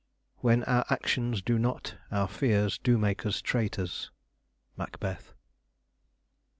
"When 0.39 0.63
our 0.63 0.83
actions 0.89 1.43
do 1.43 1.59
not, 1.59 1.95
Our 2.09 2.27
fears 2.27 2.79
do 2.79 2.97
make 2.97 3.23
us 3.23 3.39
traitors." 3.39 4.09
Macbeth. 4.75 5.35